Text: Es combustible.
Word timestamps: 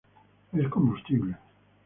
Es 0.53 0.67
combustible. 0.67 1.37